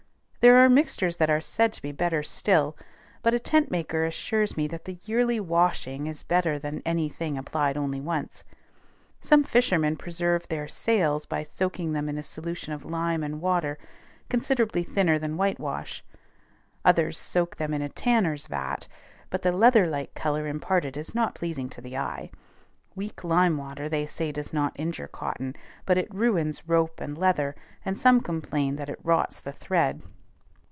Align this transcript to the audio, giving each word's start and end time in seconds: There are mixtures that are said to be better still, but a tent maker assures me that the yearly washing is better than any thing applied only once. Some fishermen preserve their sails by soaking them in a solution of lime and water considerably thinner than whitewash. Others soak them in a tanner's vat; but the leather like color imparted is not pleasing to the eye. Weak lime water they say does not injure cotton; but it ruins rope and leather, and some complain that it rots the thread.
There 0.43 0.57
are 0.57 0.69
mixtures 0.69 1.17
that 1.17 1.29
are 1.29 1.39
said 1.39 1.71
to 1.73 1.81
be 1.83 1.91
better 1.91 2.23
still, 2.23 2.75
but 3.21 3.35
a 3.35 3.39
tent 3.39 3.69
maker 3.69 4.05
assures 4.05 4.57
me 4.57 4.65
that 4.69 4.85
the 4.85 4.97
yearly 5.05 5.39
washing 5.39 6.07
is 6.07 6.23
better 6.23 6.57
than 6.57 6.81
any 6.83 7.09
thing 7.09 7.37
applied 7.37 7.77
only 7.77 8.01
once. 8.01 8.43
Some 9.21 9.43
fishermen 9.43 9.97
preserve 9.97 10.47
their 10.47 10.67
sails 10.67 11.27
by 11.27 11.43
soaking 11.43 11.93
them 11.93 12.09
in 12.09 12.17
a 12.17 12.23
solution 12.23 12.73
of 12.73 12.83
lime 12.83 13.21
and 13.21 13.39
water 13.39 13.77
considerably 14.29 14.81
thinner 14.83 15.19
than 15.19 15.37
whitewash. 15.37 16.03
Others 16.85 17.19
soak 17.19 17.57
them 17.57 17.71
in 17.71 17.83
a 17.83 17.89
tanner's 17.89 18.47
vat; 18.47 18.87
but 19.29 19.43
the 19.43 19.51
leather 19.51 19.85
like 19.85 20.15
color 20.15 20.47
imparted 20.47 20.97
is 20.97 21.13
not 21.13 21.35
pleasing 21.35 21.69
to 21.69 21.81
the 21.81 21.95
eye. 21.97 22.31
Weak 22.95 23.23
lime 23.23 23.57
water 23.57 23.87
they 23.87 24.07
say 24.07 24.31
does 24.31 24.51
not 24.53 24.73
injure 24.75 25.07
cotton; 25.07 25.55
but 25.85 25.99
it 25.99 26.11
ruins 26.11 26.67
rope 26.67 26.99
and 26.99 27.15
leather, 27.15 27.55
and 27.85 27.99
some 27.99 28.21
complain 28.21 28.75
that 28.77 28.89
it 28.89 28.97
rots 29.03 29.39
the 29.39 29.51
thread. 29.53 30.01